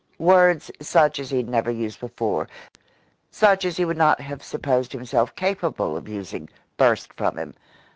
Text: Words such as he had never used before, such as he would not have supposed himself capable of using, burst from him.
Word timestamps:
Words 0.17 0.71
such 0.81 1.19
as 1.19 1.29
he 1.29 1.37
had 1.37 1.47
never 1.47 1.69
used 1.69 1.99
before, 1.99 2.47
such 3.29 3.65
as 3.65 3.77
he 3.77 3.85
would 3.85 3.97
not 3.97 4.19
have 4.19 4.41
supposed 4.43 4.93
himself 4.93 5.35
capable 5.35 5.95
of 5.95 6.07
using, 6.09 6.49
burst 6.75 7.13
from 7.13 7.37
him. 7.37 7.53